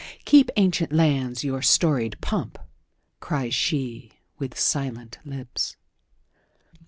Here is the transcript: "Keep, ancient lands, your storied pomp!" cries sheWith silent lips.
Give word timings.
"Keep, 0.25 0.49
ancient 0.55 0.91
lands, 0.91 1.43
your 1.43 1.61
storied 1.61 2.19
pomp!" 2.21 2.57
cries 3.19 3.53
sheWith 3.53 4.57
silent 4.57 5.19
lips. 5.23 5.77